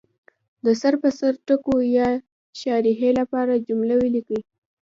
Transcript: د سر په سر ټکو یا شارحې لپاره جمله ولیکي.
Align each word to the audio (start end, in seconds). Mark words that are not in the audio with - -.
د 0.65 0.67
سر 0.81 0.93
په 1.01 1.09
سر 1.19 1.33
ټکو 1.47 1.75
یا 1.97 2.09
شارحې 2.59 3.09
لپاره 3.19 3.63
جمله 3.67 3.95
ولیکي. 4.01 4.39